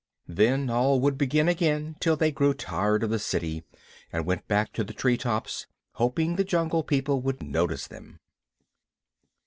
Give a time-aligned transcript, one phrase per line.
[0.27, 3.63] Then all would begin again till they grew tired of the city
[4.11, 8.19] and went back to the tree tops, hoping the Jungle People would notice them.